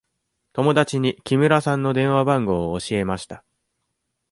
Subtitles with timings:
[0.53, 3.43] 友達に木村さんの電話番号を教えました。